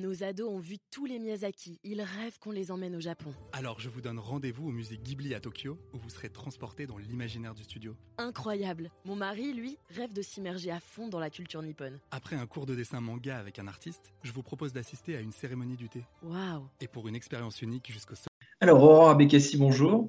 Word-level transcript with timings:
Nos 0.00 0.22
ados 0.24 0.48
ont 0.48 0.58
vu 0.58 0.78
tous 0.90 1.04
les 1.04 1.18
Miyazaki. 1.18 1.78
Ils 1.84 2.00
rêvent 2.00 2.38
qu'on 2.38 2.52
les 2.52 2.70
emmène 2.70 2.96
au 2.96 3.00
Japon. 3.00 3.34
Alors 3.52 3.80
je 3.80 3.90
vous 3.90 4.00
donne 4.00 4.18
rendez-vous 4.18 4.68
au 4.68 4.70
musée 4.70 4.96
Ghibli 4.96 5.34
à 5.34 5.40
Tokyo, 5.40 5.76
où 5.92 5.98
vous 5.98 6.08
serez 6.08 6.30
transporté 6.30 6.86
dans 6.86 6.96
l'imaginaire 6.96 7.54
du 7.54 7.64
studio. 7.64 7.94
Incroyable. 8.16 8.90
Mon 9.04 9.14
mari, 9.14 9.52
lui, 9.52 9.76
rêve 9.90 10.14
de 10.14 10.22
s'immerger 10.22 10.70
à 10.70 10.80
fond 10.80 11.08
dans 11.08 11.20
la 11.20 11.28
culture 11.28 11.60
nippone. 11.60 11.98
Après 12.12 12.34
un 12.34 12.46
cours 12.46 12.64
de 12.64 12.74
dessin 12.74 13.02
manga 13.02 13.36
avec 13.36 13.58
un 13.58 13.68
artiste, 13.68 14.14
je 14.22 14.32
vous 14.32 14.42
propose 14.42 14.72
d'assister 14.72 15.16
à 15.16 15.20
une 15.20 15.32
cérémonie 15.32 15.76
du 15.76 15.90
thé. 15.90 16.02
Waouh. 16.22 16.66
Et 16.80 16.88
pour 16.88 17.06
une 17.06 17.14
expérience 17.14 17.60
unique 17.60 17.92
jusqu'au 17.92 18.14
sol. 18.14 18.28
Alors, 18.60 18.82
Aurore 18.82 19.10
Abekassi, 19.10 19.58
bonjour. 19.58 20.08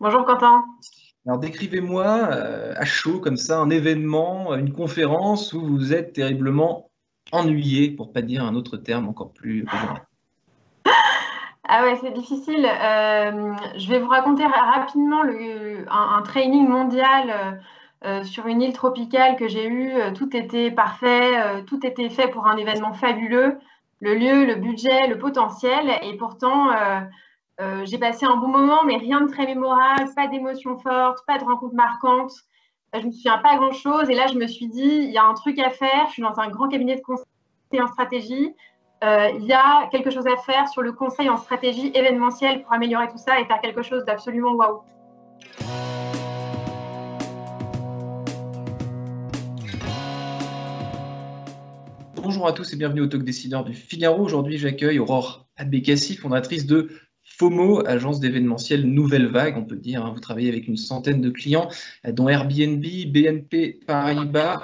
Bonjour 0.00 0.24
Quentin. 0.24 0.64
Alors, 1.24 1.38
décrivez-moi 1.38 2.30
euh, 2.32 2.74
à 2.76 2.84
chaud, 2.84 3.20
comme 3.20 3.36
ça, 3.36 3.60
un 3.60 3.70
événement, 3.70 4.56
une 4.56 4.72
conférence 4.72 5.52
où 5.52 5.64
vous 5.64 5.92
êtes 5.92 6.14
terriblement 6.14 6.89
ennuyé, 7.32 7.90
pour 7.90 8.12
pas 8.12 8.22
dire 8.22 8.44
un 8.44 8.54
autre 8.54 8.76
terme 8.76 9.08
encore 9.08 9.32
plus 9.32 9.64
Ah 11.72 11.84
ouais, 11.84 11.96
c'est 12.02 12.10
difficile. 12.10 12.66
Euh, 12.66 13.54
je 13.76 13.88
vais 13.88 14.00
vous 14.00 14.08
raconter 14.08 14.44
rapidement 14.44 15.22
le, 15.22 15.86
un, 15.88 16.20
training 16.22 16.66
mondial 16.66 17.30
euh, 17.30 17.52
euh, 18.06 18.24
sur 18.24 18.48
une 18.48 18.60
île 18.60 18.72
tropicale 18.72 19.36
que 19.36 19.46
j'ai 19.46 19.68
eu. 19.68 19.92
Tout 20.14 20.36
était 20.36 20.72
parfait, 20.72 21.62
tout 21.66 21.86
était 21.86 22.08
fait 22.08 22.26
pour 22.26 22.48
un 22.48 22.56
événement 22.56 22.92
fabuleux. 22.92 23.56
Le 24.00 24.14
lieu, 24.14 24.46
le 24.46 24.56
budget, 24.56 25.06
le 25.06 25.16
potentiel. 25.16 25.92
Et 26.02 26.16
pourtant, 26.16 26.70
j'ai 27.84 27.98
passé 27.98 28.26
un 28.26 28.36
bon 28.36 28.48
moment, 28.48 28.82
mais 28.84 28.96
rien 28.96 29.20
de 29.20 29.30
très 29.30 29.46
mémorable, 29.46 30.12
pas 30.16 30.26
d'émotions 30.26 30.76
fortes, 30.76 31.24
pas 31.24 31.38
de 31.38 31.44
rencontres 31.44 31.76
marquantes 31.76 32.32
je 32.98 33.06
me 33.06 33.12
souviens 33.12 33.38
pas 33.38 33.56
grand 33.56 33.72
chose. 33.72 34.10
Et 34.10 34.14
là, 34.14 34.26
je 34.26 34.34
me 34.34 34.46
suis 34.46 34.66
dit, 34.66 34.82
il 34.82 35.10
y 35.10 35.18
a 35.18 35.24
un 35.24 35.34
truc 35.34 35.58
à 35.58 35.70
faire. 35.70 36.06
Je 36.08 36.14
suis 36.14 36.22
dans 36.22 36.38
un 36.38 36.48
grand 36.48 36.68
cabinet 36.68 36.96
de 36.96 37.00
conseil 37.00 37.80
en 37.80 37.86
stratégie. 37.86 38.54
Euh, 39.04 39.28
il 39.38 39.46
y 39.46 39.52
a 39.52 39.88
quelque 39.90 40.10
chose 40.10 40.26
à 40.26 40.36
faire 40.36 40.68
sur 40.68 40.82
le 40.82 40.92
conseil 40.92 41.30
en 41.30 41.36
stratégie 41.36 41.90
événementielle 41.94 42.62
pour 42.62 42.72
améliorer 42.72 43.08
tout 43.08 43.16
ça 43.16 43.40
et 43.40 43.44
faire 43.46 43.60
quelque 43.60 43.82
chose 43.82 44.04
d'absolument 44.04 44.52
waouh. 44.52 44.80
Bonjour 52.16 52.46
à 52.46 52.52
tous 52.52 52.72
et 52.74 52.76
bienvenue 52.76 53.00
au 53.00 53.06
Talk 53.06 53.22
Décideur 53.22 53.64
du 53.64 53.72
Figaro. 53.72 54.22
Aujourd'hui, 54.22 54.58
j'accueille 54.58 54.98
Aurore 54.98 55.46
Abécassi, 55.56 56.16
fondatrice 56.16 56.66
de 56.66 56.90
FOMO, 57.40 57.86
agence 57.86 58.20
d'événementiel 58.20 58.84
Nouvelle 58.84 59.26
Vague, 59.26 59.56
on 59.56 59.64
peut 59.64 59.76
dire. 59.76 60.04
Hein. 60.04 60.12
vous 60.12 60.20
travaillez 60.20 60.50
avec 60.50 60.68
une 60.68 60.76
centaine 60.76 61.22
de 61.22 61.30
clients, 61.30 61.70
euh, 62.06 62.12
dont 62.12 62.28
Airbnb, 62.28 62.84
BNP 62.84 63.80
Paribas, 63.86 64.60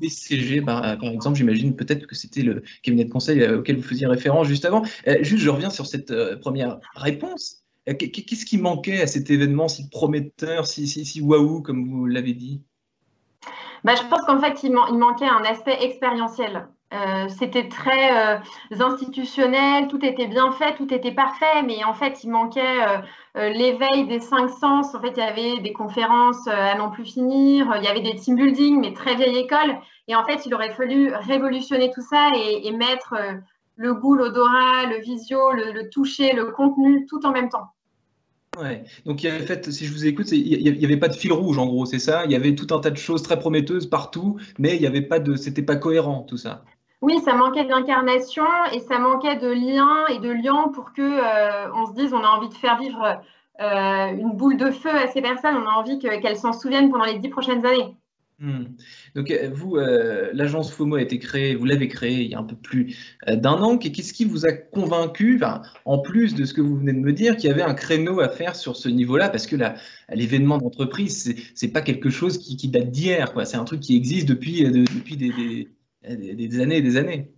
BCG, 0.00 0.62
bah, 0.62 0.96
par 0.98 1.10
exemple. 1.10 1.36
J'imagine 1.36 1.76
peut-être 1.76 2.06
que 2.06 2.14
c'était 2.14 2.40
le 2.40 2.62
cabinet 2.82 3.04
de 3.04 3.10
conseil 3.10 3.42
euh, 3.42 3.58
auquel 3.58 3.76
vous 3.76 3.82
faisiez 3.82 4.06
référence 4.06 4.46
juste 4.46 4.64
avant. 4.64 4.84
Euh, 5.06 5.18
juste, 5.20 5.42
je 5.42 5.50
reviens 5.50 5.68
sur 5.68 5.86
cette 5.86 6.14
première 6.40 6.78
réponse. 6.94 7.62
Qu'est-ce 7.84 8.46
qui 8.46 8.56
manquait 8.56 9.02
à 9.02 9.06
cet 9.06 9.28
événement 9.28 9.68
si 9.68 9.90
prometteur, 9.90 10.66
si 10.66 11.20
waouh, 11.20 11.60
comme 11.60 11.86
vous 11.90 12.06
l'avez 12.06 12.32
dit? 12.32 12.62
Bah, 13.84 13.92
Je 13.96 14.08
pense 14.08 14.22
qu'en 14.22 14.40
fait, 14.40 14.62
il, 14.62 14.72
manquait 14.72 15.28
un 15.28 15.44
aspect 15.44 15.76
expérientiel. 15.82 16.68
Euh, 16.94 17.28
c'était 17.28 17.68
très 17.68 18.36
euh, 18.36 18.38
institutionnel, 18.78 19.88
tout 19.88 20.04
était 20.04 20.28
bien 20.28 20.52
fait, 20.52 20.76
tout 20.76 20.92
était 20.94 21.12
parfait, 21.12 21.62
mais 21.66 21.82
en 21.82 21.94
fait, 21.94 22.22
il 22.22 22.30
manquait 22.30 22.60
euh, 23.36 23.48
l'éveil 23.48 24.06
des 24.06 24.20
cinq 24.20 24.48
sens. 24.48 24.94
En 24.94 25.00
fait, 25.00 25.12
il 25.16 25.18
y 25.18 25.22
avait 25.22 25.60
des 25.60 25.72
conférences 25.72 26.46
à 26.46 26.76
n'en 26.76 26.90
plus 26.90 27.04
finir, 27.04 27.74
il 27.78 27.84
y 27.84 27.88
avait 27.88 28.02
des 28.02 28.14
team 28.14 28.36
building, 28.36 28.80
mais 28.80 28.92
très 28.92 29.16
vieille 29.16 29.38
école. 29.38 29.76
Et 30.06 30.14
en 30.14 30.24
fait, 30.24 30.46
il 30.46 30.54
aurait 30.54 30.72
fallu 30.72 31.12
révolutionner 31.12 31.90
tout 31.90 32.02
ça 32.02 32.30
et, 32.36 32.70
mettre 32.70 33.14
le 33.76 33.94
goût, 33.94 34.14
l'odorat, 34.14 34.86
le 34.86 35.00
visio, 35.00 35.52
le, 35.52 35.88
toucher, 35.88 36.32
le 36.32 36.52
contenu, 36.52 37.06
tout 37.06 37.24
en 37.26 37.32
même 37.32 37.48
temps. 37.48 37.70
Ouais. 38.60 38.84
Donc, 39.04 39.22
il 39.22 39.26
y 39.26 39.30
avait 39.30 39.44
fait, 39.44 39.68
si 39.72 39.86
je 39.86 39.92
vous 39.92 40.06
écoute, 40.06 40.30
il 40.30 40.62
n'y 40.62 40.84
avait 40.84 40.96
pas 40.96 41.08
de 41.08 41.16
fil 41.16 41.32
rouge 41.32 41.58
en 41.58 41.66
gros, 41.66 41.86
c'est 41.86 41.98
ça 41.98 42.24
Il 42.24 42.30
y 42.30 42.36
avait 42.36 42.54
tout 42.54 42.72
un 42.72 42.78
tas 42.78 42.90
de 42.90 42.96
choses 42.96 43.22
très 43.22 43.38
prometteuses 43.38 43.88
partout, 43.88 44.38
mais 44.58 44.76
il 44.76 44.80
n'y 44.80 44.86
avait 44.86 45.02
pas 45.02 45.18
de, 45.18 45.34
c'était 45.34 45.62
pas 45.62 45.74
cohérent 45.74 46.22
tout 46.22 46.36
ça. 46.36 46.62
Oui, 47.04 47.20
ça 47.22 47.34
manquait 47.34 47.66
d'incarnation 47.66 48.46
et 48.72 48.80
ça 48.80 48.98
manquait 48.98 49.36
de 49.36 49.48
liens 49.48 50.06
et 50.06 50.20
de 50.20 50.30
liens 50.30 50.70
pour 50.72 50.94
que 50.94 51.02
euh, 51.02 51.70
on 51.74 51.84
se 51.84 51.92
dise 51.92 52.14
on 52.14 52.24
a 52.24 52.28
envie 52.28 52.48
de 52.48 52.54
faire 52.54 52.80
vivre 52.80 53.20
euh, 53.60 54.06
une 54.16 54.32
boule 54.32 54.56
de 54.56 54.70
feu 54.70 54.88
à 54.88 55.06
ces 55.08 55.20
personnes, 55.20 55.54
on 55.54 55.68
a 55.68 55.74
envie 55.74 55.98
qu'elles 55.98 56.38
s'en 56.38 56.54
souviennent 56.54 56.90
pendant 56.90 57.04
les 57.04 57.18
dix 57.18 57.28
prochaines 57.28 57.66
années. 57.66 57.94
Hmm. 58.38 58.64
Donc 59.14 59.30
euh, 59.30 59.50
vous, 59.52 59.76
l'agence 60.32 60.72
FOMO 60.72 60.96
a 60.96 61.02
été 61.02 61.18
créée, 61.18 61.54
vous 61.54 61.66
l'avez 61.66 61.88
créée 61.88 62.22
il 62.22 62.30
y 62.30 62.34
a 62.34 62.38
un 62.38 62.42
peu 62.42 62.56
plus 62.56 62.96
d'un 63.28 63.52
an. 63.52 63.76
Qu'est-ce 63.76 64.14
qui 64.14 64.24
vous 64.24 64.46
a 64.46 64.52
convaincu, 64.52 65.38
en 65.84 65.98
plus 65.98 66.34
de 66.34 66.46
ce 66.46 66.54
que 66.54 66.62
vous 66.62 66.78
venez 66.78 66.94
de 66.94 67.00
me 67.00 67.12
dire, 67.12 67.36
qu'il 67.36 67.50
y 67.50 67.52
avait 67.52 67.60
un 67.60 67.74
créneau 67.74 68.20
à 68.20 68.30
faire 68.30 68.56
sur 68.56 68.76
ce 68.76 68.88
niveau-là? 68.88 69.28
Parce 69.28 69.46
que 69.46 69.56
l'événement 70.08 70.56
d'entreprise, 70.56 71.34
c'est 71.54 71.68
pas 71.68 71.82
quelque 71.82 72.08
chose 72.08 72.38
qui, 72.38 72.66
date 72.68 72.90
d'hier, 72.90 73.34
c'est 73.44 73.58
un 73.58 73.64
truc 73.64 73.80
qui 73.80 73.94
existe 73.94 74.26
depuis, 74.26 74.62
depuis 74.64 75.18
des, 75.18 75.28
des, 75.28 75.68
années 76.06 76.76
et 76.76 76.82
des 76.82 76.96
années. 76.96 77.28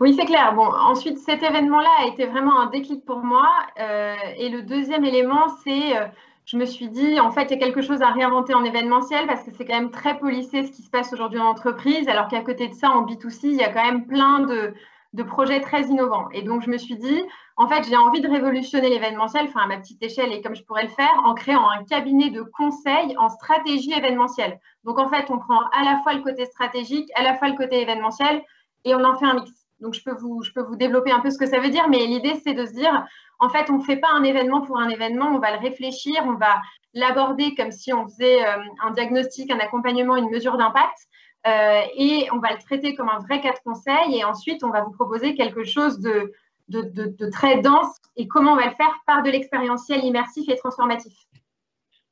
Oui, 0.00 0.14
c'est 0.14 0.26
clair. 0.26 0.54
Bon, 0.54 0.64
ensuite, 0.64 1.18
cet 1.18 1.42
événement-là 1.42 1.88
a 2.00 2.06
été 2.06 2.26
vraiment 2.26 2.60
un 2.60 2.66
déclic 2.66 3.04
pour 3.04 3.18
moi. 3.18 3.48
Euh, 3.78 4.14
et 4.36 4.48
le 4.48 4.62
deuxième 4.62 5.04
élément, 5.04 5.48
c'est, 5.64 5.96
euh, 5.96 6.06
je 6.44 6.56
me 6.56 6.64
suis 6.64 6.88
dit, 6.88 7.20
en 7.20 7.30
fait, 7.30 7.44
il 7.44 7.50
y 7.50 7.54
a 7.54 7.58
quelque 7.58 7.82
chose 7.82 8.02
à 8.02 8.10
réinventer 8.10 8.54
en 8.54 8.64
événementiel 8.64 9.26
parce 9.26 9.44
que 9.44 9.50
c'est 9.56 9.64
quand 9.64 9.78
même 9.78 9.90
très 9.90 10.18
policé 10.18 10.64
ce 10.64 10.72
qui 10.72 10.82
se 10.82 10.90
passe 10.90 11.12
aujourd'hui 11.12 11.38
en 11.38 11.46
entreprise, 11.46 12.08
alors 12.08 12.28
qu'à 12.28 12.42
côté 12.42 12.68
de 12.68 12.74
ça, 12.74 12.90
en 12.90 13.06
B2C, 13.06 13.40
il 13.44 13.54
y 13.54 13.62
a 13.62 13.72
quand 13.72 13.84
même 13.84 14.06
plein 14.06 14.40
de, 14.40 14.74
de 15.12 15.22
projets 15.22 15.60
très 15.60 15.82
innovants. 15.82 16.28
Et 16.32 16.42
donc, 16.42 16.62
je 16.62 16.70
me 16.70 16.78
suis 16.78 16.96
dit, 16.96 17.22
en 17.56 17.68
fait, 17.68 17.84
j'ai 17.88 17.96
envie 17.96 18.20
de 18.20 18.28
révolutionner 18.28 18.88
l'événementiel, 18.88 19.46
enfin 19.48 19.62
à 19.62 19.66
ma 19.66 19.78
petite 19.78 20.02
échelle 20.02 20.32
et 20.32 20.40
comme 20.40 20.54
je 20.54 20.62
pourrais 20.62 20.84
le 20.84 20.88
faire, 20.88 21.20
en 21.24 21.34
créant 21.34 21.68
un 21.68 21.84
cabinet 21.84 22.30
de 22.30 22.42
conseil 22.42 23.16
en 23.18 23.28
stratégie 23.28 23.92
événementielle. 23.92 24.60
Donc, 24.84 24.98
en 24.98 25.08
fait, 25.08 25.30
on 25.30 25.38
prend 25.38 25.60
à 25.72 25.84
la 25.84 26.00
fois 26.02 26.14
le 26.14 26.22
côté 26.22 26.46
stratégique, 26.46 27.10
à 27.16 27.22
la 27.22 27.36
fois 27.36 27.48
le 27.48 27.56
côté 27.56 27.82
événementiel 27.82 28.42
et 28.84 28.94
on 28.94 29.04
en 29.04 29.16
fait 29.18 29.26
un 29.26 29.34
mix. 29.34 29.50
Donc, 29.80 29.94
je 29.94 30.02
peux 30.02 30.14
vous, 30.14 30.42
je 30.42 30.52
peux 30.52 30.62
vous 30.62 30.76
développer 30.76 31.10
un 31.10 31.20
peu 31.20 31.30
ce 31.30 31.38
que 31.38 31.46
ça 31.46 31.58
veut 31.58 31.70
dire, 31.70 31.88
mais 31.88 32.06
l'idée, 32.06 32.34
c'est 32.44 32.54
de 32.54 32.66
se 32.66 32.72
dire, 32.72 33.04
en 33.40 33.48
fait, 33.48 33.70
on 33.70 33.78
ne 33.78 33.82
fait 33.82 33.96
pas 33.96 34.10
un 34.10 34.22
événement 34.22 34.60
pour 34.60 34.78
un 34.78 34.88
événement, 34.88 35.26
on 35.34 35.38
va 35.38 35.52
le 35.52 35.58
réfléchir, 35.58 36.22
on 36.26 36.34
va 36.34 36.60
l'aborder 36.94 37.54
comme 37.54 37.72
si 37.72 37.92
on 37.92 38.06
faisait 38.06 38.46
euh, 38.46 38.58
un 38.84 38.90
diagnostic, 38.92 39.50
un 39.50 39.58
accompagnement, 39.58 40.16
une 40.16 40.30
mesure 40.30 40.56
d'impact. 40.58 40.98
Euh, 41.46 41.82
et 41.96 42.28
on 42.32 42.38
va 42.38 42.52
le 42.52 42.58
traiter 42.58 42.94
comme 42.94 43.08
un 43.08 43.18
vrai 43.20 43.40
cas 43.40 43.52
de 43.52 43.58
conseil 43.64 44.18
et 44.18 44.24
ensuite 44.24 44.62
on 44.62 44.70
va 44.70 44.82
vous 44.82 44.90
proposer 44.90 45.34
quelque 45.34 45.64
chose 45.64 45.98
de, 46.00 46.34
de, 46.68 47.30
très 47.30 47.62
dense 47.62 47.96
et 48.16 48.28
comment 48.28 48.52
on 48.52 48.56
va 48.56 48.66
le 48.66 48.74
faire 48.74 48.94
par 49.06 49.22
de 49.22 49.30
l'expérientiel 49.30 50.04
immersif 50.04 50.48
et 50.48 50.56
transformatif. 50.56 51.14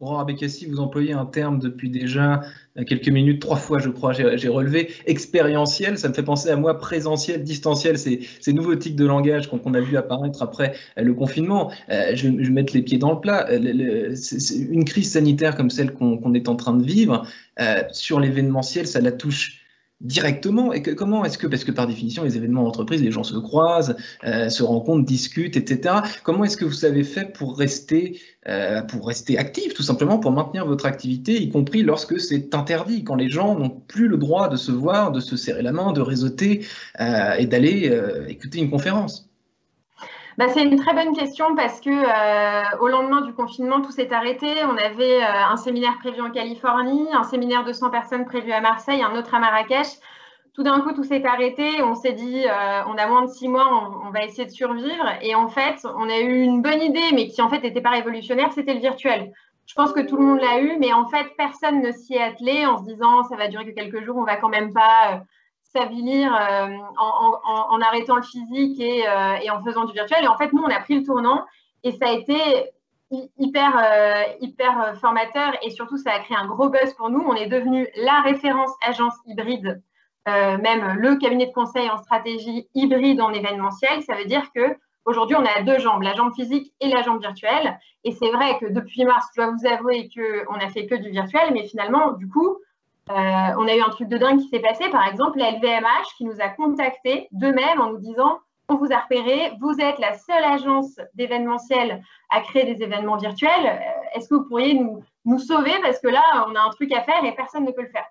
Aurore 0.00 0.20
Abekassi, 0.20 0.66
vous 0.66 0.78
employez 0.78 1.12
un 1.12 1.26
terme 1.26 1.58
depuis 1.58 1.90
déjà 1.90 2.42
quelques 2.86 3.08
minutes, 3.08 3.40
trois 3.40 3.56
fois 3.56 3.80
je 3.80 3.88
crois, 3.88 4.12
j'ai 4.12 4.48
relevé, 4.48 4.90
expérientiel, 5.06 5.98
ça 5.98 6.08
me 6.08 6.14
fait 6.14 6.22
penser 6.22 6.50
à 6.50 6.56
moi, 6.56 6.78
présentiel, 6.78 7.42
distanciel, 7.42 7.98
ces, 7.98 8.20
ces 8.40 8.52
nouveaux 8.52 8.76
tics 8.76 8.94
de 8.94 9.04
langage 9.04 9.48
qu'on 9.48 9.74
a 9.74 9.80
vu 9.80 9.96
apparaître 9.96 10.40
après 10.40 10.74
le 10.96 11.14
confinement. 11.14 11.72
Euh, 11.90 12.14
je, 12.14 12.28
vais 12.28 12.66
les 12.74 12.82
pieds 12.82 12.98
dans 12.98 13.12
le 13.12 13.20
plat. 13.20 13.48
Euh, 13.50 14.14
une 14.70 14.84
crise 14.84 15.12
sanitaire 15.12 15.56
comme 15.56 15.70
celle 15.70 15.92
qu'on 15.92 16.34
est 16.34 16.48
en 16.48 16.54
train 16.54 16.74
de 16.74 16.84
vivre, 16.84 17.26
euh, 17.60 17.82
sur 17.90 18.20
l'événementiel, 18.20 18.86
ça 18.86 19.00
la 19.00 19.10
touche 19.10 19.62
directement 20.00 20.72
et 20.72 20.82
comment 20.82 21.24
est-ce 21.24 21.38
que 21.38 21.48
parce 21.48 21.64
que 21.64 21.72
par 21.72 21.88
définition 21.88 22.22
les 22.22 22.36
événements 22.36 22.62
d'entreprise 22.62 23.02
les 23.02 23.10
gens 23.10 23.24
se 23.24 23.36
croisent 23.36 23.96
euh, 24.24 24.48
se 24.48 24.62
rencontrent 24.62 25.04
discutent 25.04 25.56
etc 25.56 25.96
comment 26.22 26.44
est-ce 26.44 26.56
que 26.56 26.64
vous 26.64 26.84
avez 26.84 27.02
fait 27.02 27.32
pour 27.32 27.58
rester 27.58 28.20
euh, 28.46 28.80
pour 28.82 29.08
rester 29.08 29.38
actif 29.38 29.74
tout 29.74 29.82
simplement 29.82 30.20
pour 30.20 30.30
maintenir 30.30 30.66
votre 30.66 30.86
activité 30.86 31.42
y 31.42 31.50
compris 31.50 31.82
lorsque 31.82 32.20
c'est 32.20 32.54
interdit 32.54 33.02
quand 33.02 33.16
les 33.16 33.28
gens 33.28 33.58
n'ont 33.58 33.70
plus 33.70 34.06
le 34.06 34.18
droit 34.18 34.48
de 34.48 34.56
se 34.56 34.70
voir 34.70 35.10
de 35.10 35.18
se 35.18 35.36
serrer 35.36 35.62
la 35.62 35.72
main 35.72 35.92
de 35.92 36.00
réseauter 36.00 36.64
euh, 37.00 37.34
et 37.34 37.46
d'aller 37.46 37.92
écouter 38.28 38.60
une 38.60 38.70
conférence? 38.70 39.28
Bah, 40.38 40.46
c'est 40.54 40.62
une 40.62 40.76
très 40.76 40.94
bonne 40.94 41.16
question 41.16 41.56
parce 41.56 41.80
que 41.80 41.90
euh, 41.90 42.78
au 42.78 42.86
lendemain 42.86 43.22
du 43.22 43.34
confinement, 43.34 43.80
tout 43.80 43.90
s'est 43.90 44.12
arrêté. 44.12 44.46
On 44.64 44.76
avait 44.76 45.20
euh, 45.20 45.44
un 45.50 45.56
séminaire 45.56 45.98
prévu 45.98 46.20
en 46.20 46.30
Californie, 46.30 47.08
un 47.12 47.24
séminaire 47.24 47.64
de 47.64 47.72
100 47.72 47.90
personnes 47.90 48.24
prévu 48.24 48.52
à 48.52 48.60
Marseille, 48.60 49.02
un 49.02 49.16
autre 49.16 49.34
à 49.34 49.40
Marrakech. 49.40 49.98
Tout 50.54 50.62
d'un 50.62 50.80
coup, 50.80 50.92
tout 50.92 51.02
s'est 51.02 51.26
arrêté. 51.26 51.82
On 51.82 51.96
s'est 51.96 52.12
dit, 52.12 52.44
euh, 52.46 52.82
on 52.86 52.96
a 52.96 53.08
moins 53.08 53.22
de 53.22 53.30
six 53.30 53.48
mois, 53.48 54.00
on, 54.06 54.10
va 54.10 54.22
essayer 54.22 54.44
de 54.44 54.52
survivre. 54.52 55.06
Et 55.22 55.34
en 55.34 55.48
fait, 55.48 55.84
on 55.96 56.08
a 56.08 56.20
eu 56.20 56.40
une 56.40 56.62
bonne 56.62 56.82
idée, 56.82 57.10
mais 57.14 57.26
qui 57.26 57.42
en 57.42 57.48
fait 57.48 57.60
n'était 57.60 57.80
pas 57.80 57.90
révolutionnaire, 57.90 58.52
c'était 58.52 58.74
le 58.74 58.80
virtuel. 58.80 59.32
Je 59.66 59.74
pense 59.74 59.92
que 59.92 60.00
tout 60.00 60.16
le 60.16 60.22
monde 60.24 60.40
l'a 60.40 60.60
eu, 60.60 60.76
mais 60.78 60.92
en 60.92 61.08
fait, 61.08 61.26
personne 61.36 61.82
ne 61.82 61.90
s'y 61.90 62.14
est 62.14 62.22
attelé 62.22 62.64
en 62.64 62.78
se 62.78 62.84
disant, 62.84 63.24
ça 63.24 63.34
va 63.34 63.48
durer 63.48 63.66
que 63.66 63.74
quelques 63.74 64.04
jours, 64.04 64.16
on 64.16 64.24
va 64.24 64.36
quand 64.36 64.48
même 64.48 64.72
pas 64.72 65.24
s'avilir 65.72 66.34
euh, 66.34 66.68
en, 66.98 67.80
arrêtant 67.80 68.16
le 68.16 68.22
physique 68.22 68.80
euh, 68.80 69.34
et, 69.42 69.50
en 69.50 69.62
faisant 69.62 69.84
du 69.84 69.92
virtuel. 69.92 70.24
Et 70.24 70.28
en 70.28 70.36
fait, 70.36 70.52
nous, 70.52 70.62
on 70.62 70.70
a 70.70 70.80
pris 70.80 70.98
le 70.98 71.04
tournant 71.04 71.44
et 71.84 71.92
ça 71.92 72.08
a 72.08 72.12
été 72.12 72.36
hyper, 73.10 73.76
euh, 73.76 74.22
hyper 74.40 74.96
formateur 75.00 75.54
et 75.62 75.70
surtout, 75.70 75.96
ça 75.96 76.12
a 76.12 76.18
créé 76.20 76.36
un 76.36 76.46
gros 76.46 76.68
buzz 76.68 76.94
pour 76.94 77.10
nous. 77.10 77.20
On 77.20 77.34
est 77.34 77.46
devenu 77.46 77.86
la 77.96 78.20
référence 78.22 78.70
agence 78.86 79.14
hybride 79.26 79.82
même 80.26 80.98
le 80.98 81.16
cabinet 81.16 81.46
de 81.46 81.52
conseil 81.52 81.88
en 81.88 81.96
stratégie 81.96 82.68
hybride 82.74 83.18
en 83.22 83.32
événementiel. 83.32 84.02
Ça 84.02 84.14
veut 84.14 84.26
dire 84.26 84.52
que 84.54 84.76
aujourd'hui, 85.06 85.34
on 85.36 85.46
a 85.46 85.62
deux 85.62 85.78
jambes, 85.78 86.02
la 86.02 86.12
jambe 86.12 86.34
physique 86.34 86.74
et 86.80 86.88
la 86.88 87.00
jambe 87.00 87.18
virtuelle. 87.18 87.78
Et 88.04 88.12
c'est 88.12 88.30
vrai 88.30 88.58
que 88.58 88.66
depuis 88.66 89.06
mars, 89.06 89.26
je 89.34 89.40
dois 89.40 89.50
vous 89.52 89.66
avouer 89.66 90.10
qu'on 90.14 90.56
a 90.56 90.68
fait 90.68 90.86
que 90.86 90.96
du 90.96 91.08
virtuel, 91.08 91.54
mais 91.54 91.66
finalement, 91.66 92.12
du 92.12 92.28
coup, 92.28 92.58
on 93.10 93.68
a 93.68 93.74
eu 93.74 93.80
un 93.80 93.90
truc 93.90 94.08
de 94.08 94.18
dingue 94.18 94.40
qui 94.40 94.48
s'est 94.48 94.60
passé. 94.60 94.88
Par 94.90 95.06
exemple, 95.06 95.38
la 95.38 95.52
LVMH 95.52 96.16
qui 96.16 96.24
nous 96.24 96.40
a 96.40 96.48
contactés 96.48 97.28
d'eux-mêmes 97.32 97.80
en 97.80 97.90
nous 97.90 97.98
disant 97.98 98.38
on 98.68 98.76
vous 98.76 98.92
a 98.92 98.98
repéré, 98.98 99.52
vous 99.60 99.80
êtes 99.80 99.98
la 99.98 100.14
seule 100.14 100.44
agence 100.44 101.00
d'événementiel 101.14 102.02
à 102.28 102.40
créer 102.42 102.74
des 102.74 102.82
événements 102.82 103.16
virtuels. 103.16 103.50
Euh, 103.64 104.14
est-ce 104.14 104.28
que 104.28 104.34
vous 104.34 104.44
pourriez 104.44 104.74
nous, 104.74 105.02
nous 105.24 105.38
sauver? 105.38 105.72
Parce 105.80 105.98
que 106.00 106.08
là, 106.08 106.46
on 106.48 106.54
a 106.54 106.60
un 106.60 106.70
truc 106.70 106.92
à 106.92 107.02
faire 107.02 107.24
et 107.24 107.34
personne 107.34 107.64
ne 107.64 107.70
peut 107.70 107.82
le 107.82 107.88
faire 107.88 108.06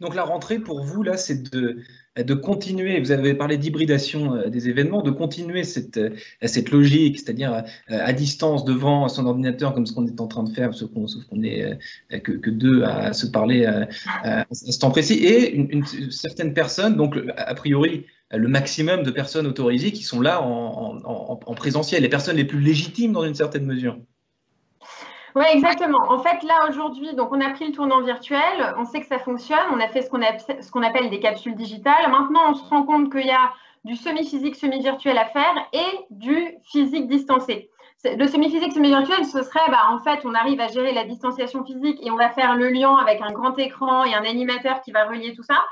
donc 0.00 0.14
la 0.14 0.24
rentrée 0.24 0.58
pour 0.58 0.82
vous, 0.82 1.02
là, 1.02 1.16
c'est 1.16 1.50
de, 1.52 2.34
continuer, 2.34 3.00
vous 3.00 3.10
avez 3.10 3.34
parlé 3.34 3.56
d'hybridation 3.56 4.34
euh, 4.34 4.48
des 4.48 4.68
événements, 4.68 5.02
de 5.02 5.10
continuer 5.10 5.64
cette, 5.64 5.96
euh, 5.96 6.10
cette 6.42 6.70
logique, 6.70 7.18
c'est-à-dire 7.18 7.64
à 7.88 8.12
distance 8.12 8.64
devant 8.64 9.08
son 9.08 9.26
ordinateur, 9.26 9.74
comme 9.74 9.86
ce 9.86 9.92
qu'on 9.92 10.06
est 10.06 10.20
en 10.20 10.26
train 10.26 10.42
de 10.42 10.52
faire, 10.52 10.74
sauf 10.74 10.90
qu'on 10.92 11.42
est 11.42 11.78
que, 12.22 12.50
deux 12.50 12.82
à 12.82 13.12
se 13.12 13.26
parler 13.26 13.64
à, 13.64 14.46
ce 14.52 14.78
temps 14.78 14.90
précis, 14.90 15.14
et 15.14 15.54
une, 15.54 15.68
une 15.70 16.10
certaine 16.10 16.52
personne, 16.54 16.96
donc 16.96 17.16
a 17.36 17.54
priori 17.54 18.06
le 18.32 18.48
maximum 18.48 19.02
de 19.02 19.10
personnes 19.10 19.46
autorisées 19.46 19.92
qui 19.92 20.02
sont 20.02 20.20
là 20.20 20.42
en, 20.42 21.36
présentiel, 21.54 22.02
les 22.02 22.08
personnes 22.08 22.36
les 22.36 22.44
plus 22.44 22.60
légitimes 22.60 23.12
dans 23.12 23.24
une 23.24 23.34
certaine 23.34 23.66
mesure. 23.66 23.98
Oui, 25.34 25.44
exactement. 25.52 26.10
En 26.10 26.18
fait, 26.18 26.42
là, 26.42 26.68
aujourd'hui, 26.68 27.14
donc 27.14 27.32
on 27.32 27.40
a 27.40 27.50
pris 27.50 27.66
le 27.66 27.72
tournant 27.72 28.02
virtuel, 28.02 28.74
on 28.76 28.84
sait 28.84 29.00
que 29.00 29.06
ça 29.06 29.18
fonctionne, 29.18 29.58
on 29.72 29.80
a 29.80 29.88
fait 29.88 30.02
ce 30.02 30.70
qu'on 30.70 30.82
appelle 30.82 31.10
des 31.10 31.20
capsules 31.20 31.54
digitales. 31.54 32.10
Maintenant, 32.10 32.50
on 32.50 32.54
se 32.54 32.64
rend 32.64 32.84
compte 32.84 33.10
qu'il 33.10 33.26
y 33.26 33.30
a 33.30 33.52
du 33.84 33.96
semi-physique, 33.96 34.56
semi-virtuel 34.56 35.16
à 35.18 35.24
faire 35.26 35.68
et 35.72 35.98
du 36.10 36.56
physique 36.64 37.08
distancé 37.08 37.70
le 38.04 38.26
semi-physique, 38.26 38.72
semi-virtuel, 38.72 39.24
ce 39.24 39.42
serait, 39.42 39.70
bah, 39.70 39.86
en 39.90 40.00
fait, 40.00 40.20
on 40.24 40.34
arrive 40.34 40.60
à 40.60 40.68
gérer 40.68 40.92
la 40.92 41.04
distanciation 41.04 41.64
physique 41.64 42.04
et 42.04 42.10
on 42.10 42.16
va 42.16 42.30
faire 42.30 42.56
le 42.56 42.68
lien 42.68 42.96
avec 42.96 43.20
un 43.20 43.30
grand 43.30 43.56
écran 43.58 44.04
et 44.04 44.14
un 44.14 44.24
animateur 44.24 44.80
qui 44.82 44.90
va 44.90 45.04
relier 45.06 45.34
tout 45.34 45.44
ça. 45.44 45.64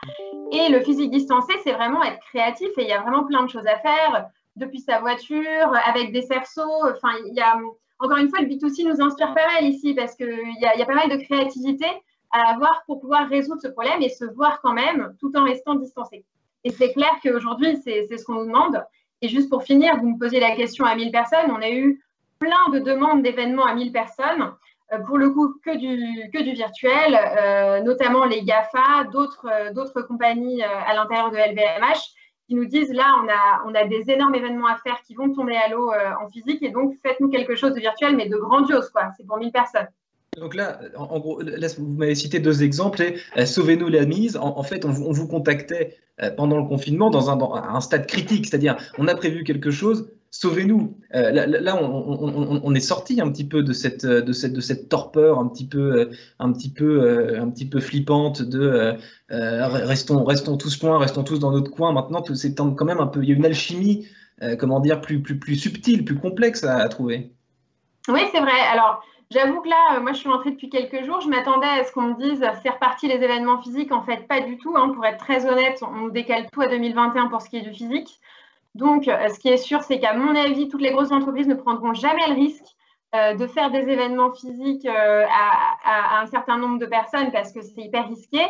Et 0.53 0.69
le 0.69 0.81
physique 0.81 1.11
distancé, 1.11 1.53
c'est 1.65 1.73
vraiment 1.73 2.03
être 2.05 2.21
créatif 2.21 2.69
et 2.77 2.83
il 2.83 2.89
y 2.89 2.93
a 2.93 3.01
vraiment 3.01 3.25
plein 3.25 3.43
de 3.43 3.51
choses 3.51 3.67
à 3.67 3.79
faire 3.79 4.27
depuis 4.57 4.81
sa 4.81 5.01
voiture, 5.01 5.73
avec 5.87 6.13
des 6.13 6.23
cerceaux. 6.23 6.85
Enfin, 6.85 7.17
il 7.27 7.35
y 7.35 7.41
a, 7.41 7.57
encore 8.01 8.17
une 8.17 8.29
fois, 8.29 8.41
le 8.41 8.47
B2C 8.47 8.89
nous 8.89 9.01
inspire 9.01 9.35
pas 9.35 9.47
mal 9.47 9.65
ici 9.65 9.95
parce 9.95 10.15
qu'il 10.17 10.57
y, 10.61 10.65
a, 10.65 10.87
pas 10.87 10.95
mal 10.95 11.11
de 11.11 11.23
créativité 11.23 11.87
à 12.33 12.53
avoir 12.53 12.83
pour 12.87 13.01
pouvoir 13.01 13.29
résoudre 13.29 13.61
ce 13.61 13.69
problème 13.69 14.03
et 14.03 14.09
se 14.09 14.25
voir 14.25 14.61
quand 14.63 14.73
même 14.73 15.15
tout 15.21 15.33
en 15.37 15.45
restant 15.45 15.75
distancé. 15.75 16.25
Et 16.65 16.71
c'est 16.71 16.93
clair 16.93 17.13
qu'aujourd'hui, 17.23 17.77
c'est 17.85 18.07
ce 18.17 18.25
qu'on 18.25 18.35
nous 18.35 18.47
demande. 18.47 18.83
Et 19.23 19.29
juste 19.29 19.51
pour 19.51 19.65
finir, 19.65 19.97
vous 19.99 20.11
me 20.11 20.19
posiez 20.19 20.41
la 20.41 20.57
question 20.57 20.85
à 20.85 20.95
1000 20.95 21.11
personnes. 21.11 21.51
On 21.51 21.61
a 21.61 21.71
eu 21.71 22.03
plein 22.39 22.71
de 22.73 22.79
demandes 22.79 23.23
d'événements 23.23 23.67
à 23.67 23.75
1000 23.75 23.93
personnes, 23.93 24.53
euh, 24.93 24.99
pour 25.01 25.19
le 25.19 25.31
coup 25.31 25.55
que 25.65 25.77
du, 25.77 26.31
que 26.31 26.43
du 26.43 26.53
virtuel, 26.53 27.19
euh, 27.39 27.81
notamment 27.83 28.25
les 28.25 28.43
GAFA, 28.43 29.05
d'autres 29.13 29.47
euh, 29.47 30.03
compagnies 30.09 30.63
à 30.63 30.95
l'intérieur 30.95 31.31
de 31.31 31.37
LVMH 31.37 32.01
qui 32.51 32.57
nous 32.57 32.65
disent 32.65 32.93
là, 32.93 33.15
on 33.23 33.29
a, 33.29 33.71
on 33.71 33.75
a 33.77 33.87
des 33.87 34.11
énormes 34.11 34.35
événements 34.35 34.67
à 34.67 34.77
faire 34.83 35.01
qui 35.07 35.15
vont 35.15 35.33
tomber 35.33 35.55
à 35.55 35.69
l'eau 35.69 35.93
en 36.21 36.29
physique 36.29 36.65
et 36.65 36.71
donc 36.71 36.97
faites-nous 37.01 37.29
quelque 37.29 37.55
chose 37.55 37.75
de 37.75 37.79
virtuel 37.79 38.17
mais 38.17 38.29
de 38.29 38.37
grandiose, 38.37 38.91
quoi. 38.91 39.13
C'est 39.17 39.25
pour 39.25 39.39
1000 39.39 39.53
personnes. 39.53 39.87
Donc 40.37 40.57
là, 40.57 40.81
en, 40.97 41.21
gros, 41.21 41.41
vous 41.79 41.87
m'avez 41.87 42.17
cité 42.17 42.41
deux 42.41 42.65
exemples. 42.65 43.03
Et, 43.37 43.47
Sauvez-nous 43.47 43.87
la 43.87 44.05
mise. 44.05 44.37
En, 44.37 44.65
fait, 44.65 44.85
on, 44.85 44.91
vous 44.91 45.29
contactait 45.29 45.97
pendant 46.37 46.57
le 46.57 46.65
confinement 46.65 47.09
dans 47.09 47.31
un, 47.31 47.37
dans 47.37 47.55
un 47.55 47.81
stade 47.81 48.09
critique, 48.09 48.47
c'est-à-dire 48.47 48.77
on 48.99 49.07
a 49.07 49.15
prévu 49.15 49.45
quelque 49.45 49.71
chose, 49.71 50.11
sauvez-nous. 50.31 50.97
Euh, 51.15 51.31
là, 51.33 51.77
on, 51.83 52.75
est 52.75 52.81
sorti 52.81 53.21
un 53.21 53.31
petit 53.31 53.47
peu 53.47 53.63
de 53.63 53.73
cette, 53.73 54.07
cette 54.61 54.89
torpeur 54.89 55.39
un 55.39 55.49
petit 55.49 55.67
peu, 55.67 55.93
euh, 55.93 56.11
un 56.39 56.53
petit 56.53 56.73
peu, 56.73 57.03
euh, 57.03 57.43
un 57.43 57.51
petit 57.51 57.69
peu 57.69 57.81
flippante 57.81 58.43
de 58.43 58.97
restons, 59.29 60.25
restons 60.25 60.57
tous 60.57 60.81
loin, 60.83 60.99
restons 60.99 61.25
tous 61.25 61.41
dans 61.41 61.51
notre 61.51 61.71
coin. 61.71 61.93
Maintenant, 61.93 62.23
c'est 62.35 62.55
quand 62.55 62.85
même 62.85 63.01
un 63.01 63.07
peu, 63.07 63.23
il 63.23 63.29
y 63.29 63.33
a 63.33 63.37
une 63.37 63.45
alchimie, 63.45 64.07
comment 64.59 64.81
dire, 64.81 65.01
plus, 65.01 65.21
plus, 65.21 65.39
plus 65.39 65.57
subtile, 65.57 66.05
plus 66.05 66.19
complexe 66.19 66.65
à, 66.65 66.89
trouver. 66.89 67.33
Oui, 68.09 68.21
c'est 68.33 68.41
vrai. 68.41 68.61
Alors, 68.73 69.03
J'avoue 69.33 69.61
que 69.61 69.69
là, 69.69 70.01
moi, 70.01 70.13
je 70.13 70.19
suis 70.19 70.29
rentrée 70.29 70.51
depuis 70.51 70.71
quelques 70.71 71.05
jours. 71.05 71.21
Je 71.21 71.29
m'attendais 71.29 71.69
à 71.69 71.85
ce 71.85 71.93
qu'on 71.93 72.03
me 72.03 72.21
dise 72.21 72.45
c'est 72.65 72.71
reparti 72.71 73.07
les 73.07 73.15
événements 73.15 73.63
physiques. 73.63 73.93
En 73.93 74.03
fait, 74.03 74.27
pas 74.27 74.41
du 74.41 74.59
tout. 74.59 74.77
Hein. 74.77 74.89
Pour 74.89 75.07
être 75.07 75.19
très 75.19 75.47
honnête, 75.47 75.81
on 75.83 76.09
décale 76.09 76.49
tout 76.51 76.61
à 76.61 76.67
2021 76.67 77.29
pour 77.29 77.41
ce 77.41 77.49
qui 77.49 77.59
est 77.59 77.61
du 77.61 77.73
physique. 77.73 78.19
Donc, 78.75 79.09
euh, 79.09 79.29
ce 79.29 79.39
qui 79.39 79.49
est 79.49 79.57
sûr, 79.57 79.83
c'est 79.83 79.99
qu'à 79.99 80.15
mon 80.15 80.35
avis, 80.35 80.69
toutes 80.69 80.83
les 80.83 80.93
grosses 80.93 81.11
entreprises 81.11 81.49
ne 81.49 81.55
prendront 81.55 81.93
jamais 81.93 82.27
le 82.29 82.35
risque 82.35 82.77
euh, 83.15 83.35
de 83.35 83.47
faire 83.47 83.71
des 83.71 83.81
événements 83.81 84.33
physiques 84.33 84.87
euh, 84.87 85.25
à, 85.29 86.21
un 86.23 86.27
certain 86.27 86.59
nombre 86.59 86.79
de 86.79 86.87
personnes 86.87 87.33
parce 87.33 87.53
que 87.53 87.63
c'est 87.63 87.83
hyper 87.83 88.09
risqué. 88.09 88.41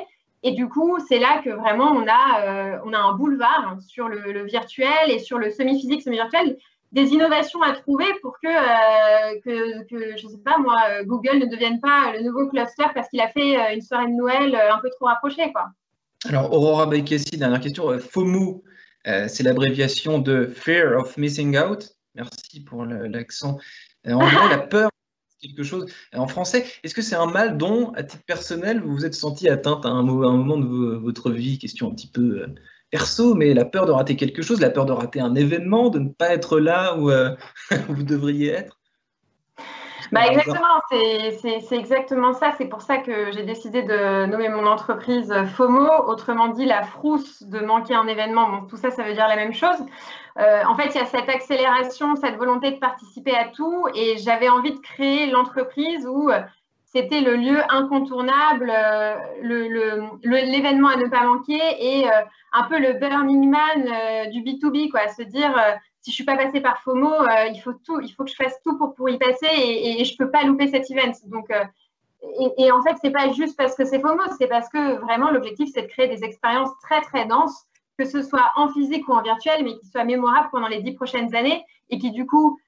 Et 0.43 0.52
du 0.52 0.69
coup, 0.69 0.99
c'est 1.08 1.19
là 1.19 1.40
que 1.44 1.50
vraiment 1.50 1.90
on 1.93 2.06
a, 2.08 2.81
on 2.87 2.94
a 2.94 2.99
un 2.99 3.12
boulevard 3.12 3.76
sur 3.81 4.08
le, 4.08 4.43
virtuel 4.44 5.11
et 5.11 5.19
sur 5.19 5.37
le 5.37 5.50
semi-physique, 5.50 6.00
semi-virtuel, 6.00 6.56
des 6.93 7.11
innovations 7.12 7.61
à 7.61 7.73
trouver 7.73 8.06
pour 8.23 8.38
que, 8.43 9.38
que, 9.40 10.16
je 10.16 10.26
ne 10.26 10.31
sais 10.31 10.38
pas 10.43 10.56
moi, 10.56 11.02
Google 11.05 11.40
ne 11.40 11.44
devienne 11.44 11.78
pas 11.78 12.12
le 12.14 12.23
nouveau 12.23 12.49
cluster 12.49 12.87
parce 12.94 13.11
qu'il 13.11 13.20
a 13.20 13.28
fait 13.28 13.75
une 13.75 13.82
soirée 13.82 14.06
de 14.06 14.12
Noël 14.12 14.55
un 14.55 14.78
peu 14.78 14.88
trop 14.88 15.06
rapprochée. 15.06 15.52
Quoi. 15.52 15.66
Alors, 16.26 16.50
Aurora 16.55 16.87
Baikessi, 16.87 17.37
dernière 17.37 17.61
question. 17.61 17.99
FOMO, 17.99 18.62
euh, 19.06 19.29
c'est 19.29 19.43
l'abréviation 19.43 20.19
de 20.19 20.47
Fear 20.47 20.99
of 20.99 21.17
Missing 21.17 21.58
Out. 21.58 21.91
Merci 22.14 22.61
pour 22.64 22.85
l'accent 22.85 23.58
euh, 24.06 24.12
anglais, 24.12 24.49
la 24.50 24.58
peur 24.67 24.91
quelque 25.41 25.62
chose 25.62 25.87
en 26.12 26.29
français. 26.29 26.67
Est-ce 26.85 26.94
que 26.94 27.00
c'est 27.00 27.17
un 27.17 27.26
mal 27.26 27.56
dont, 27.56 27.93
à 27.93 28.02
titre 28.02 28.25
personnel, 28.25 28.81
vous 28.82 28.93
vous 28.93 29.06
êtes 29.06 29.14
senti 29.14 29.49
atteinte 29.49 29.87
à 29.87 29.88
un, 29.88 30.02
moment 30.02 30.58
de 30.58 30.97
votre 30.97 31.31
vie? 31.31 31.58
Question 31.58 31.91
un 31.91 31.94
petit 31.94 32.11
peu 32.11 32.43
euh, 32.43 32.47
perso, 32.91 33.35
mais 33.35 33.55
la 33.55 33.64
peur 33.64 33.87
de 33.87 33.93
rater 33.93 34.17
quelque 34.17 34.43
chose, 34.43 34.61
la 34.61 34.69
peur 34.69 34.85
de 34.85 34.93
rater 34.93 35.20
un 35.20 35.35
événement, 35.35 35.88
de 35.88 35.99
ne 35.99 36.11
pas 36.11 36.35
être 36.35 36.61
là 36.61 36.99
où 36.99 37.11
vous 37.88 38.02
devriez 38.02 38.50
être? 38.50 38.80
Bah 40.12 40.27
exactement, 40.27 40.81
c'est 40.91 41.77
exactement 41.77 42.33
ça. 42.33 42.53
C'est 42.59 42.67
pour 42.67 42.83
ça 42.83 42.99
que 42.99 43.31
j'ai 43.33 43.45
décidé 43.45 43.83
de 43.83 44.27
nommer 44.27 44.49
mon 44.49 44.67
entreprise 44.67 45.33
FOMO, 45.57 45.89
autrement 46.07 46.49
dit 46.49 46.65
la 46.65 46.83
frousse 46.83 47.43
de 47.43 47.61
manquer 47.61 47.95
un 47.95 48.07
événement. 48.07 48.49
Bon, 48.49 48.67
tout 48.67 48.77
ça, 48.77 48.91
ça 48.91 49.03
veut 49.05 49.12
dire 49.12 49.29
la 49.29 49.37
même 49.37 49.55
chose. 49.55 49.79
Euh, 50.39 50.62
en 50.65 50.75
fait, 50.75 50.89
il 50.95 50.97
y 50.97 51.01
a 51.01 51.07
cette 51.07 51.29
accélération, 51.29 52.17
cette 52.17 52.37
volonté 52.37 52.73
de 52.73 52.79
participer 52.79 53.37
à 53.37 53.49
tout, 53.49 53.87
et 53.95 54.17
j'avais 54.19 54.49
envie 54.49 54.73
de 54.73 54.81
créer 54.81 55.26
l'entreprise 55.26 56.07
où 56.07 56.31
c'était 56.85 57.21
le 57.21 57.37
lieu 57.37 57.59
incontournable, 57.69 58.73
euh, 58.75 59.14
l'événement 59.43 60.88
à 60.88 60.97
ne 60.97 61.07
pas 61.07 61.25
manquer 61.25 61.61
et 61.79 62.09
euh, 62.09 62.23
un 62.52 62.64
peu 62.64 62.81
le 62.81 62.95
Burning 62.95 63.49
Man 63.49 64.31
du 64.33 64.40
B2B, 64.43 64.90
quoi, 64.90 65.07
se 65.09 65.23
dire 65.23 65.55
si 66.02 66.11
je 66.11 66.14
suis 66.14 66.25
pas 66.25 66.37
passée 66.37 66.61
par 66.61 66.80
FOMO, 66.83 67.12
euh, 67.12 67.47
il 67.52 67.61
faut 67.61 67.75
tout, 67.75 68.00
il 68.00 68.11
faut 68.11 68.25
que 68.25 68.30
je 68.30 68.37
fasse 68.37 68.61
tout 68.64 68.76
pour, 68.78 68.95
pour 68.95 69.09
y 69.09 69.19
passer 69.19 69.47
et, 69.47 70.00
et, 70.00 70.04
je 70.04 70.16
peux 70.16 70.30
pas 70.30 70.45
louper 70.45 70.69
cet 70.69 70.90
event. 70.90 71.12
Donc, 71.26 71.50
euh, 71.50 71.64
et, 72.57 72.71
en 72.73 72.83
fait, 72.83 72.97
c'est 73.02 73.11
pas 73.11 73.30
juste 73.33 73.57
parce 73.57 73.75
que 73.75 73.85
c'est 73.85 74.00
FOMO, 74.00 74.23
c'est 74.38 74.47
parce 74.47 74.69
que 74.69 74.99
vraiment 75.00 75.30
l'objectif 75.30 75.71
c'est 75.75 75.83
de 75.83 75.87
créer 75.88 76.09
des 76.09 76.25
expériences 76.25 76.71
très 76.83 77.00
très 77.02 77.26
denses, 77.26 77.66
que 77.99 78.04
ce 78.07 78.23
soit 78.23 78.52
en 78.57 78.69
physique 78.71 79.09
ou 79.09 79.12
en 79.12 79.23
virtuel, 79.23 79.62
mais 79.62 79.76
qui 79.78 79.87
soient 79.87 80.04
mémorables 80.04 80.49
pendant 80.50 80.69
les 80.69 80.83
dix 80.83 80.92
prochaines 80.92 81.35
années 81.35 81.64
et 81.90 81.99
qui 81.99 82.11
du 82.12 82.26
coup, 82.26 82.59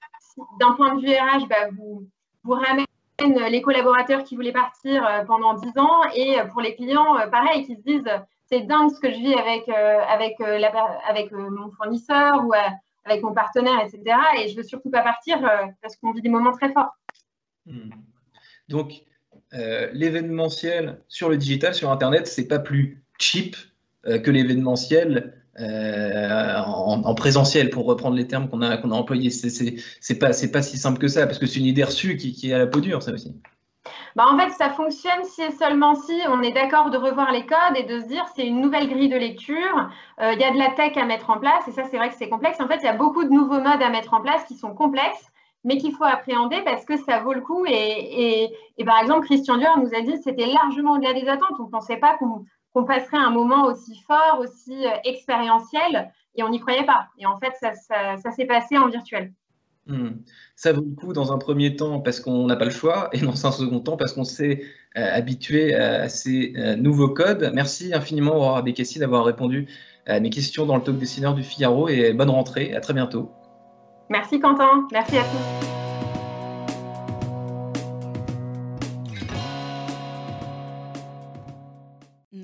d'un 0.60 0.72
point 0.72 0.94
de 0.94 1.00
vue 1.00 1.12
RH, 1.12 1.48
bah, 1.48 1.68
vous, 1.76 2.06
vous 2.44 2.52
ramènent 2.52 2.86
les 3.18 3.62
collaborateurs 3.62 4.24
qui 4.24 4.36
voulaient 4.36 4.52
partir 4.52 5.06
euh, 5.06 5.24
pendant 5.24 5.54
dix 5.54 5.78
ans 5.78 6.02
et 6.14 6.36
pour 6.50 6.60
les 6.60 6.74
clients, 6.74 7.16
pareil, 7.30 7.64
qui 7.64 7.76
se 7.76 7.80
disent 7.80 8.10
c'est 8.46 8.60
dingue 8.60 8.90
ce 8.90 9.00
que 9.00 9.10
je 9.10 9.16
vis 9.16 9.34
avec, 9.34 9.68
avec, 9.70 10.38
avec 11.08 11.32
mon 11.32 11.70
fournisseur 11.70 12.44
ou 12.44 12.52
avec 13.04 13.22
mon 13.22 13.32
partenaire, 13.32 13.80
etc. 13.84 14.16
Et 14.38 14.48
je 14.48 14.56
veux 14.56 14.62
surtout 14.62 14.90
pas 14.90 15.02
partir 15.02 15.44
euh, 15.44 15.66
parce 15.80 15.96
qu'on 15.96 16.12
vit 16.12 16.22
des 16.22 16.28
moments 16.28 16.52
très 16.52 16.72
forts. 16.72 16.96
Hmm. 17.66 17.90
Donc, 18.68 18.92
euh, 19.54 19.90
l'événementiel 19.92 21.00
sur 21.08 21.28
le 21.28 21.36
digital, 21.36 21.74
sur 21.74 21.90
Internet, 21.90 22.26
c'est 22.26 22.46
pas 22.46 22.58
plus 22.58 23.04
cheap 23.18 23.56
euh, 24.06 24.18
que 24.18 24.30
l'événementiel 24.30 25.34
en, 25.54 27.14
présentiel, 27.14 27.68
pour 27.68 27.84
reprendre 27.84 28.16
les 28.16 28.26
termes 28.26 28.48
qu'on 28.48 28.62
a, 28.62 28.78
qu'on 28.78 28.90
a 28.90 28.94
employés. 28.94 29.28
C'est 29.28 30.18
pas, 30.18 30.30
pas 30.50 30.62
si 30.62 30.78
simple 30.78 30.98
que 30.98 31.08
ça, 31.08 31.26
parce 31.26 31.38
que 31.38 31.44
c'est 31.44 31.58
une 31.58 31.66
idée 31.66 31.84
reçue 31.84 32.16
qui 32.16 32.50
est 32.50 32.54
à 32.54 32.58
la 32.58 32.66
peau 32.66 32.80
dure, 32.80 33.02
ça 33.02 33.12
aussi. 33.12 33.36
Bah, 34.14 34.26
en 34.28 34.38
fait, 34.38 34.50
ça 34.50 34.70
fonctionne 34.70 35.24
si 35.24 35.42
et 35.42 35.50
seulement 35.50 35.94
si 35.94 36.20
on 36.28 36.42
est 36.42 36.52
d'accord 36.52 36.90
de 36.90 36.98
revoir 36.98 37.32
les 37.32 37.46
codes 37.46 37.76
et 37.76 37.84
de 37.84 38.00
se 38.00 38.06
dire 38.06 38.24
c'est 38.34 38.46
une 38.46 38.60
nouvelle 38.60 38.88
grille 38.88 39.08
de 39.08 39.16
lecture, 39.16 39.90
euh, 40.20 40.32
il 40.34 40.40
y 40.40 40.44
a 40.44 40.50
de 40.50 40.58
la 40.58 40.70
tech 40.70 40.96
à 40.96 41.04
mettre 41.04 41.30
en 41.30 41.38
place 41.38 41.66
et 41.66 41.72
ça 41.72 41.84
c'est 41.84 41.96
vrai 41.96 42.10
que 42.10 42.14
c'est 42.16 42.28
complexe. 42.28 42.60
En 42.60 42.68
fait, 42.68 42.76
il 42.76 42.84
y 42.84 42.88
a 42.88 42.96
beaucoup 42.96 43.24
de 43.24 43.30
nouveaux 43.30 43.60
modes 43.60 43.82
à 43.82 43.88
mettre 43.88 44.14
en 44.14 44.20
place 44.20 44.44
qui 44.44 44.54
sont 44.54 44.74
complexes 44.74 45.32
mais 45.64 45.78
qu'il 45.78 45.94
faut 45.94 46.04
appréhender 46.04 46.60
parce 46.64 46.84
que 46.84 46.96
ça 46.96 47.20
vaut 47.20 47.32
le 47.32 47.40
coup. 47.40 47.64
Et, 47.66 48.52
par 48.84 49.00
exemple, 49.00 49.26
Christian 49.26 49.58
Dior 49.58 49.78
nous 49.78 49.94
a 49.94 50.00
dit 50.00 50.12
que 50.12 50.22
c'était 50.22 50.46
largement 50.46 50.94
au-delà 50.94 51.12
des 51.12 51.28
attentes. 51.28 51.54
On 51.58 51.64
ne 51.64 51.70
pensait 51.70 51.98
pas 51.98 52.18
qu'on 52.18 52.84
passerait 52.84 53.18
un 53.18 53.30
moment 53.30 53.66
aussi 53.66 54.00
fort, 54.02 54.40
aussi 54.40 54.84
expérientiel, 55.04 56.12
et 56.34 56.42
on 56.42 56.48
n'y 56.48 56.60
croyait 56.60 56.84
pas. 56.84 57.06
Et 57.18 57.26
en 57.26 57.38
fait, 57.38 57.54
ça, 57.60 58.30
s'est 58.32 58.46
passé 58.46 58.76
en 58.76 58.88
virtuel. 58.88 59.32
Hmm. 59.86 60.10
Ça 60.54 60.72
vaut 60.72 60.82
le 60.82 60.94
coup 60.94 61.12
dans 61.12 61.32
un 61.32 61.38
premier 61.38 61.74
temps 61.74 62.00
parce 62.00 62.20
qu'on 62.20 62.46
n'a 62.46 62.56
pas 62.56 62.64
le 62.64 62.70
choix 62.70 63.10
et 63.12 63.18
dans 63.18 63.46
un 63.46 63.52
second 63.52 63.80
temps 63.80 63.96
parce 63.96 64.12
qu'on 64.12 64.24
s'est 64.24 64.62
habitué 64.94 65.74
à 65.74 66.08
ces 66.08 66.52
nouveaux 66.78 67.08
codes. 67.08 67.50
Merci 67.54 67.92
infiniment 67.92 68.36
Aurora 68.36 68.62
Bekessi 68.62 68.98
d'avoir 68.98 69.24
répondu 69.24 69.66
à 70.06 70.20
mes 70.20 70.30
questions 70.30 70.66
dans 70.66 70.76
le 70.76 70.82
talk 70.82 70.98
dessineur 70.98 71.34
du 71.34 71.42
Figaro 71.42 71.88
et 71.88 72.12
bonne 72.12 72.30
rentrée. 72.30 72.74
À 72.74 72.80
très 72.80 72.94
bientôt. 72.94 73.32
Merci 74.08 74.38
Quentin. 74.38 74.86
Merci 74.92 75.18
à 75.18 75.22
tous. 75.22 75.81